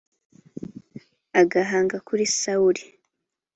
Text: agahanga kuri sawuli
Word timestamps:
agahanga 1.41 1.95
kuri 2.07 2.23
sawuli 2.39 2.83